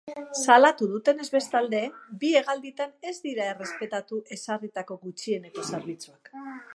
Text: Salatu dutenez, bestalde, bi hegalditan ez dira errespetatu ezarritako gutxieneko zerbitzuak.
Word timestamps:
Salatu 0.43 0.85
dutenez, 0.93 1.25
bestalde, 1.33 1.81
bi 2.23 2.31
hegalditan 2.39 2.95
ez 3.11 3.15
dira 3.27 3.45
errespetatu 3.51 4.23
ezarritako 4.37 5.01
gutxieneko 5.07 5.71
zerbitzuak. 5.73 6.33